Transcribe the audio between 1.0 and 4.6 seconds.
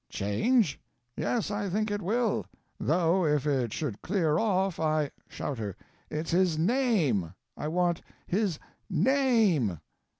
Yes, I think it will. Though if it should clear